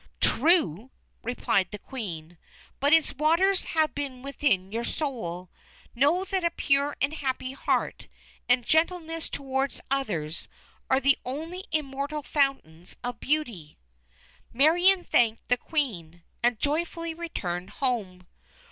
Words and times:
"True," 0.19 0.89
replied 1.21 1.69
the 1.69 1.77
Queen. 1.77 2.39
"But 2.79 2.91
its 2.91 3.13
waters 3.17 3.65
have 3.65 3.93
been 3.93 4.23
within 4.23 4.71
your 4.71 4.83
soul. 4.83 5.51
Know 5.93 6.23
that 6.23 6.43
a 6.43 6.49
pure 6.49 6.97
and 6.99 7.13
happy 7.13 7.51
heart, 7.51 8.07
and 8.49 8.65
gentleness 8.65 9.29
toward 9.29 9.79
others, 9.91 10.47
are 10.89 10.99
the 10.99 11.19
only 11.23 11.65
Immortal 11.71 12.23
Fountains 12.23 12.97
of 13.03 13.19
Beauty!" 13.19 13.77
Marion 14.51 15.03
thanked 15.03 15.47
the 15.49 15.57
Queen, 15.57 16.23
and 16.41 16.57
joyfully 16.59 17.13
returned 17.13 17.69
home. 17.69 18.25